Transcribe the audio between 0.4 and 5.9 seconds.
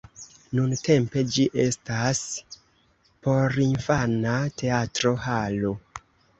Nuntempe ĝi estas porinfana teatro-halo.